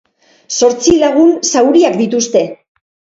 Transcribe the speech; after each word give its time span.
Zortzi 0.59 0.95
lagun 1.03 1.29
zauriak 1.57 1.99
dituzte. 1.99 2.43